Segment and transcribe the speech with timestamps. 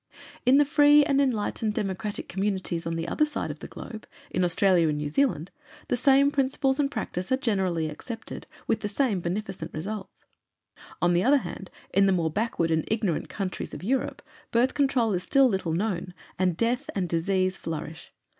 [0.47, 4.43] In the free and enlightened Democratic communities on the other side of the globe, in
[4.43, 5.51] Australia and New Zealand,
[5.89, 10.25] the same principles and practice are generally accepted, with the same beneficent results.
[11.03, 15.13] On the other hand, in the more backward and ignorant countries of Europe, Birth Control
[15.13, 18.11] is still little known, and death and disease flourish.